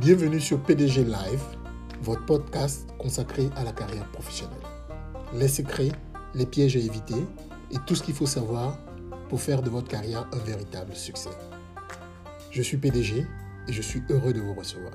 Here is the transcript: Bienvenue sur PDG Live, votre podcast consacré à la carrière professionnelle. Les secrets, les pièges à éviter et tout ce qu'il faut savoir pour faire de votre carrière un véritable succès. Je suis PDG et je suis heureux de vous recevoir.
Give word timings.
Bienvenue 0.00 0.40
sur 0.40 0.62
PDG 0.62 1.04
Live, 1.04 1.42
votre 2.00 2.24
podcast 2.24 2.88
consacré 2.98 3.50
à 3.54 3.64
la 3.64 3.72
carrière 3.72 4.10
professionnelle. 4.12 4.56
Les 5.34 5.46
secrets, 5.46 5.92
les 6.34 6.46
pièges 6.46 6.74
à 6.74 6.78
éviter 6.78 7.22
et 7.70 7.76
tout 7.86 7.94
ce 7.94 8.02
qu'il 8.02 8.14
faut 8.14 8.24
savoir 8.24 8.78
pour 9.28 9.42
faire 9.42 9.60
de 9.60 9.68
votre 9.68 9.88
carrière 9.88 10.26
un 10.32 10.38
véritable 10.38 10.96
succès. 10.96 11.28
Je 12.50 12.62
suis 12.62 12.78
PDG 12.78 13.26
et 13.68 13.72
je 13.74 13.82
suis 13.82 14.02
heureux 14.08 14.32
de 14.32 14.40
vous 14.40 14.54
recevoir. 14.54 14.94